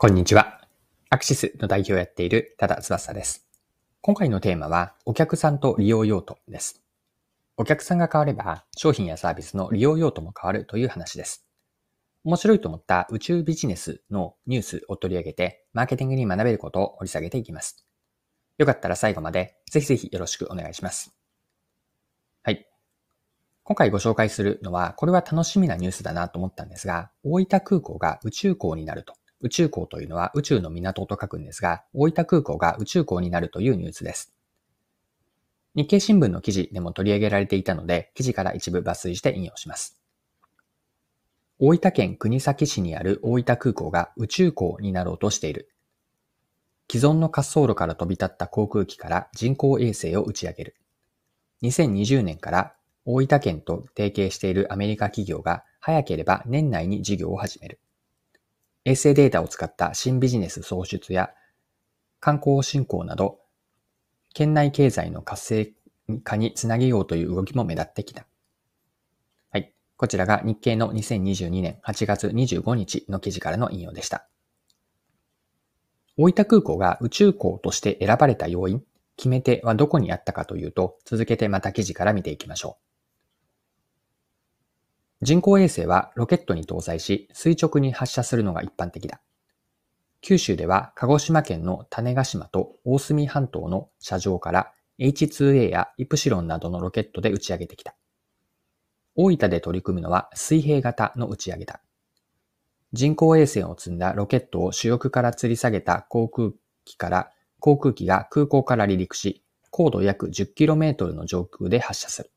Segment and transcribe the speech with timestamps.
[0.00, 0.60] こんにちは。
[1.10, 3.48] アクシスの代表をやっている多田翼です。
[4.00, 6.84] 今回のテーマは、お客さんと利用用途です。
[7.56, 11.48] お客さんが変われば、商品やサービスの利用用途も変わるという話です。
[12.22, 17.84] 面白いと思った宇宙ビジネスのニュースを取り上げて、マーケティングに学べることを掘り下げていきます。
[18.56, 21.12] よかったら最後まで、ぜひぜひよろしくお願いします。
[22.44, 22.68] はい。
[23.64, 34.32] 今回ご紹介するのは、これは楽しみなニュースだなと思ったんですが、大分空港が宇宙港になると宇宙港というのは宇宙の港と書くんですが、大分空港が宇宙港になるというニュースです。
[35.74, 40.00] 日経新聞の記事でも取り上げられていたので、記事から一部抜粋して引用します。
[41.60, 45.68] 大分県国東市にある大分空港が宇宙港になろうとしている。
[46.90, 50.76] 既存の滑走路から飛び立った航空機から人工衛星を打ち上げる。
[51.62, 57.80] 2020年から大分県と提携しているアメリカ企業が早ければ年内に事業を始める。
[58.88, 61.28] 衛星データを使った新ビジネス創出や
[62.20, 63.38] 観光振興など、
[64.32, 65.72] 県内経済の活性
[66.24, 68.26] 化につなげようという動きも目立ってきた。
[69.50, 69.74] はい。
[69.98, 74.26] こちらが日経の2022年8月25日の記事からの引用でした。
[76.16, 78.82] 大分空港が宇宙港として選ばれた要因、
[79.18, 82.87] 決め手はどこにあったかというと、続けてまた記事から見ていきましょう。
[85.20, 89.20] 人工衛星はロケットに搭載し、垂直に発射するのが一般的だ。
[90.20, 97.94] 九州では鹿児島県の種子島と大隅半島の射場から H2A やイプシロンなどのロケットで打ち上げてきた。
[99.16, 101.80] 大分で取り組むのは水平型の打ち上げだ。
[102.92, 106.50] 人工衛星を積んだロケットを主翼から吊り下げた航空
[106.84, 112.30] 機から、航空機が空港から離陸し、高度約 10km の上空で発射する。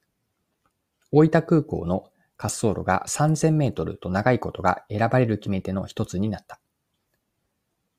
[1.11, 2.09] 大分空港の
[2.41, 6.59] 滑走路が3000メートルと長いことが選ばれる決め手の一つになった。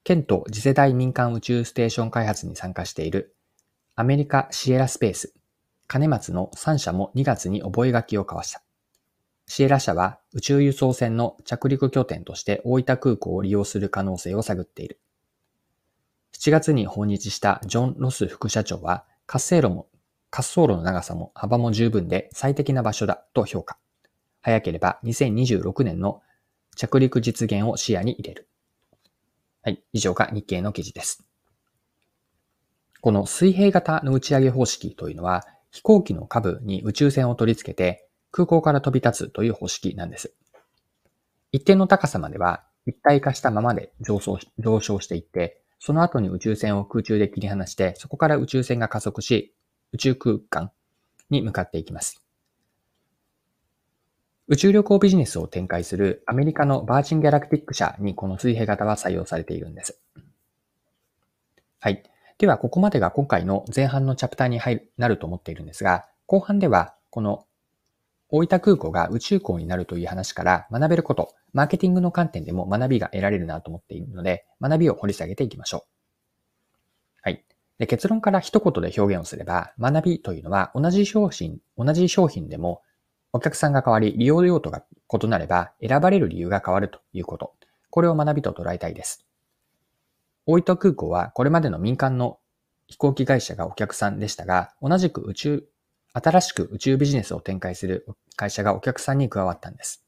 [0.02, 3.36] 県と次世代民間宇宙ステーション開発に参加している
[3.94, 5.32] アメリカシエラスペース、
[5.86, 8.62] 金松の3社も2月に覚書を交わした。
[9.46, 14.98] シエラ社は宇宙輸送船の着陸拠点として大分空港を利用する可能性を探っている。
[16.32, 19.86] 7月に訪日したジョン・ロス副社長は滑走路も
[20.32, 23.78] 滑走路の長さも幅も十分で最適な場所だと評価。
[24.42, 26.20] 早ければ2026年の
[26.76, 28.48] 着陸実現を視野に入れる。
[29.62, 29.82] はい。
[29.92, 31.24] 以上が日経の記事です。
[33.00, 40.34] この水平型の打ち上げ方式というのは、飛行機の下部に宇宙船を取り付けて空港から飛び立つという方式なんです。
[41.50, 49.54] 一定の高さまでは一体化したままで上昇上昇していって、その後に宇宙船を空中で切り離して、そこから宇宙船が加速し、
[49.92, 50.72] 宇宙空間
[51.30, 52.21] に向かっていきます。
[54.48, 60.00] 宇宙旅行ビジネスを展開するアメリカのバージンギャラクティック社にこの水平型は採用されているんです。
[61.78, 62.02] はい。
[62.38, 67.46] では、ここまでが今回の前半のチャプターに入るなると思っているんですが、後半では、この
[68.30, 75.82] 大分空港が宇宙港になるという話から学べること、マーケティングの観点でも学びが得られるなと思っているので、学びを掘り下げていきましょう。
[77.22, 77.44] はい。
[77.78, 82.82] で結論から一言で表現をすれば、学びというのは同じ商品、同じ商品でも
[83.34, 87.54] お客さんが変わり、利用用途が異なれば、選ばれる理由が変わるということ。
[87.88, 89.26] これを学びと捉えたいです。
[90.44, 92.38] 大分空港はこれまでの民間の
[92.88, 95.64] 飛行機会社がお客さんでしたが、同じく宇宙、
[96.12, 98.06] 新しく宇宙ビジネスを展開する
[98.36, 100.04] 会社がお客さんに加わったんです。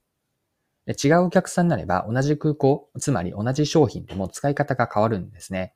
[0.85, 5.75] で違うお客さんになれば同じ空港、つまり同じ商品でも使い方が変わるんですね。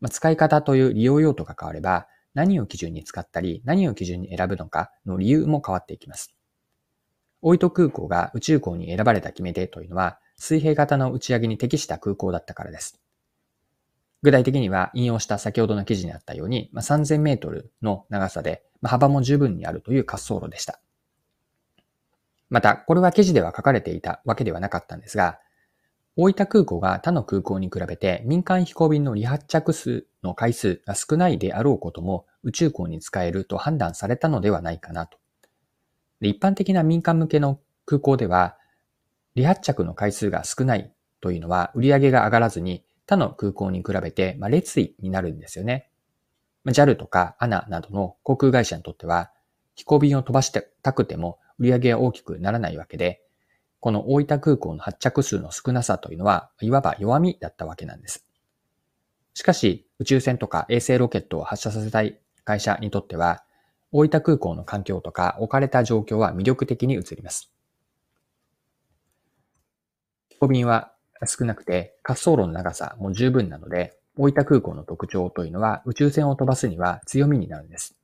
[0.00, 6.34] まあ、使い方という利用用途が変われば、何を基準に使ったり、何を基準に選ぶのかの理由も変わっていきます。
[7.42, 13.00] 大糸空港が宇宙港に選ばれた決め手というのは、水平型の打ち上げに適した空港だったからです。
[14.22, 20.80] 具体的には引用した先ほどの記事にあったように、まあ、3000メートルの長さで、まあ、幅も十分にあるという滑走路でした。
[22.48, 25.40] また、これは記事では書かれていたわけではなかったんですが、
[26.14, 35.16] 大分空港が他の空港に比べて民間飛行便の離発着数の回数が少ないであろうことも宇宙港に使えると判断されたのではないかなと
[36.22, 38.56] で一般的な民間向けの空港では、
[39.34, 45.90] 離発着の回数が少ないというのは売り上げが上がらずに他の空港に比べて、まあ、列位になるんですよね。
[46.64, 49.32] ま、JAL とか ANA などの航空会社にとっては、
[49.74, 53.22] 飛行便を飛ばしたくても売り上げが大きくならないわけで、
[53.80, 58.24] この大分空港の発着数の少なさというのは、いわば弱みだったわけなんです。
[59.34, 63.42] しかし、宇宙船とか衛星ロケットを発射させたい会社にとっては、
[63.92, 67.52] 大分空港の環境とか置かれた状況は魅力的に映ります。
[70.30, 70.92] 飛行便は
[71.26, 77.94] 少なくて滑走路の長さも十分なので、大分空港の特徴というのは宇宙船を飛ばすには強みになるんです。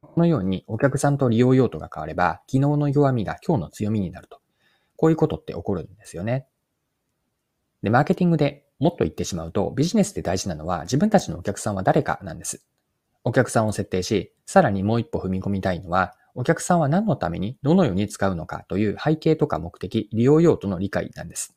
[0.00, 4.40] このようにお客さんと利用用途が変われば、昨日の弱みが今日の強みになると。
[4.96, 6.46] こういうことって起こるんですよね。
[7.82, 12.64] で、マーケティングでもっと言ってしまうと、ビジネスで大事なのは自分たちのお客さんは誰かなんです。
[13.24, 21.54] お客さんを設定し、さらにもう一歩踏み込みたいのは、お客さんは何のためにどのように使うのかという背景とか目的、利用用途の理解なんです。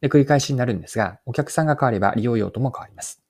[0.00, 3.22] で、繰り返しになるんですが、お客さんが変われば利用用途も変わります。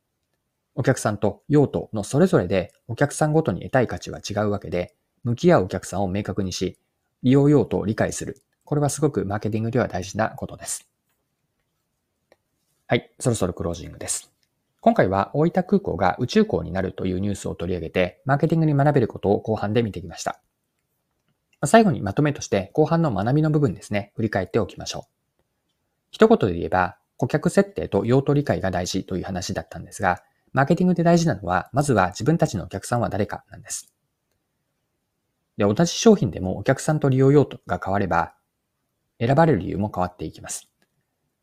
[0.75, 4.95] お客さんと用途のそれぞれでお客さんごとに得たい価値は違うわけで、
[5.25, 6.79] 向き合うお客さんを明確にし、
[7.23, 8.43] 利用用途を理解する。
[8.65, 10.89] これはすごくマーケティングでは大事なことです。
[12.89, 14.36] はい、そろそろクロージングです。
[14.87, 20.41] 今回は大分空港が宇宙港になるというニュースを取り上げて、マーケティングに学べることを後半で見てきました。
[21.65, 25.43] 最後にまとめとして後半の学びの部分ですね、振り返っておきましょう。
[26.13, 30.23] 一言で言えば、顧客設定と用途理解が大事という話だったんですが、
[30.53, 33.93] マーケティングで大事なのは、まずは自分たちのお客さんは誰かなんです。
[35.57, 38.35] で、同じ商品でもお客さんと利用用途が変われば、
[39.19, 40.71] 選ばれる理由も変わっていきます。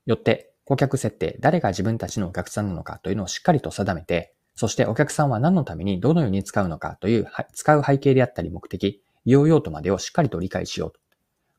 [0.06, 11.00] よって、顧客設定、誰が自分たちのお客さんなのかというのをしっかりと定めて、そしてお客さんは何のためにどのように使うのかという、使う背景であったり目的、利用用途までをしっかりと理解しようと。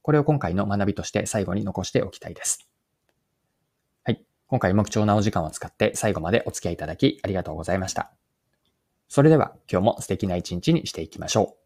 [0.02, 2.68] これを今回の学びとして最後に残しておきたいです。
[4.04, 4.22] はい。
[4.46, 8.12] 今回も貴重なお時間を使って最後までお付き合いいただきありがとうございました。
[9.08, 11.63] それでは今日も素敵な一日にしていきましょう。